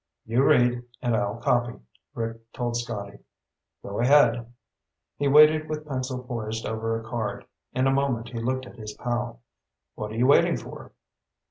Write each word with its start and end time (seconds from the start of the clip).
"You 0.25 0.43
read 0.43 0.83
and 1.03 1.15
I'll 1.15 1.37
copy," 1.37 1.79
Rick 2.15 2.51
told 2.53 2.75
Scotty. 2.75 3.19
"Go 3.83 3.99
ahead." 3.99 4.51
He 5.19 5.27
waited 5.27 5.69
with 5.69 5.85
pencil 5.87 6.23
poised 6.23 6.65
over 6.65 6.99
a 6.99 7.03
card. 7.07 7.45
In 7.73 7.85
a 7.85 7.91
moment 7.93 8.29
he 8.29 8.39
looked 8.41 8.65
at 8.65 8.77
his 8.77 8.95
pal. 8.95 9.41
"What 9.93 10.11
are 10.11 10.15
you 10.17 10.25
waiting 10.25 10.57
for?" 10.57 10.91